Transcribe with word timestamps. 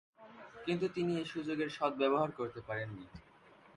কিন্তু 0.65 0.85
তিনি 0.87 1.11
এ 1.17 1.23
সুযোগের 1.25 1.69
সদ্ব্যবহার 1.69 2.29
করতে 2.31 2.59
পারেননি। 2.67 3.05